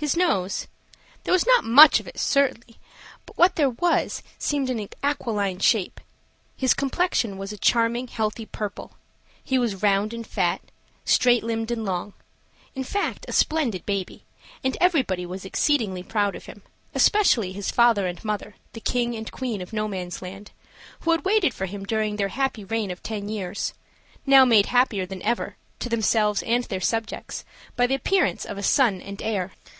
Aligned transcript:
His 0.00 0.16
nose 0.16 0.66
there 1.24 1.32
was 1.32 1.46
not 1.46 1.62
much 1.62 2.00
of 2.00 2.08
it 2.08 2.18
certainly, 2.18 2.78
but 3.26 3.36
what 3.36 3.56
there 3.56 3.68
was 3.68 4.22
seemed 4.38 4.70
an 4.70 4.88
aquiline 5.02 5.58
shape; 5.58 6.00
his 6.56 6.72
complexion 6.72 7.36
was 7.36 7.52
a 7.52 7.58
charming, 7.58 8.08
healthy 8.08 8.46
purple; 8.46 8.92
he 9.44 9.58
was 9.58 9.82
round 9.82 10.14
and 10.14 10.26
fat, 10.26 10.62
straight 11.04 11.44
limbed 11.44 11.70
and 11.70 11.84
long 11.84 12.14
in 12.74 12.82
fact, 12.82 13.26
a 13.28 13.32
splendid 13.34 13.84
baby, 13.84 14.24
and 14.64 14.74
everybody 14.80 15.26
was 15.26 15.44
exceedingly 15.44 16.02
proud 16.02 16.34
of 16.34 16.46
him, 16.46 16.62
especially 16.94 17.52
his 17.52 17.70
father 17.70 18.06
and 18.06 18.24
mother, 18.24 18.54
the 18.72 18.80
King 18.80 19.14
and 19.14 19.30
Queen 19.30 19.60
of 19.60 19.70
Nomansland, 19.74 20.50
who 21.00 21.10
had 21.10 21.26
waited 21.26 21.52
for 21.52 21.66
him 21.66 21.84
during 21.84 22.16
their 22.16 22.28
happy 22.28 22.64
reign 22.64 22.90
of 22.90 23.02
ten 23.02 23.28
years 23.28 23.74
now 24.24 24.46
made 24.46 24.64
happier 24.66 25.04
than 25.04 25.20
ever, 25.24 25.56
to 25.78 25.90
themselves 25.90 26.42
and 26.44 26.64
their 26.64 26.80
subjects, 26.80 27.44
by 27.76 27.86
the 27.86 27.94
appearance 27.94 28.46
of 28.46 28.56
a 28.56 28.62
son 28.62 29.02
and 29.02 29.20
heir. 29.20 29.52